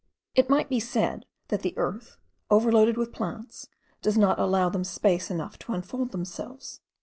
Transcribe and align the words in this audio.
It 0.33 0.49
might 0.49 0.67
be 0.67 0.79
said 0.79 1.27
that 1.49 1.61
the 1.61 1.77
earth, 1.77 2.17
overloaded 2.49 2.97
with 2.97 3.13
plants, 3.13 3.67
does 4.01 4.17
not 4.17 4.39
allow 4.39 4.67
them 4.67 4.83
space 4.83 5.29
enough 5.29 5.59
to 5.59 5.73
unfold 5.73 6.11
themselves. 6.11 6.81